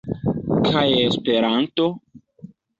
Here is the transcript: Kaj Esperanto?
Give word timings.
Kaj 0.69 0.85
Esperanto? 1.03 1.89